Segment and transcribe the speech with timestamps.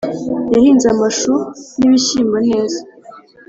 [0.53, 1.33] Yahinze amashu
[1.77, 2.79] n’ibishyimbo neza